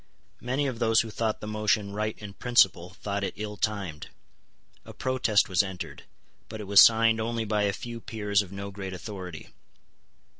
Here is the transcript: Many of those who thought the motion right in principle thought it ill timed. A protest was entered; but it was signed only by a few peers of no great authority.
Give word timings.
Many 0.39 0.65
of 0.65 0.79
those 0.79 1.01
who 1.01 1.11
thought 1.11 1.41
the 1.41 1.47
motion 1.47 1.93
right 1.93 2.17
in 2.17 2.33
principle 2.33 2.95
thought 3.03 3.23
it 3.23 3.35
ill 3.37 3.55
timed. 3.55 4.07
A 4.83 4.93
protest 4.95 5.47
was 5.47 5.61
entered; 5.61 6.05
but 6.49 6.59
it 6.59 6.63
was 6.65 6.81
signed 6.81 7.21
only 7.21 7.45
by 7.45 7.65
a 7.65 7.71
few 7.71 7.99
peers 8.01 8.41
of 8.41 8.51
no 8.51 8.71
great 8.71 8.93
authority. 8.93 9.49